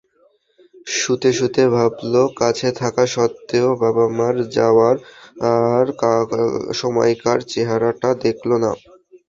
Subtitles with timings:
[0.95, 4.95] শুতে শুতে ভাবল, কাছে থাকা সত্ত্বেও বাবার মারা যাওয়ার
[6.79, 8.71] সময়কার চেহারাটা দেখল না।